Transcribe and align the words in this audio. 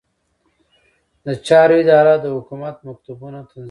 د 1.25 1.27
چارو 1.47 1.75
اداره 1.81 2.13
د 2.23 2.25
حکومت 2.35 2.75
مکتوبونه 2.87 3.39
تنظیموي 3.49 3.59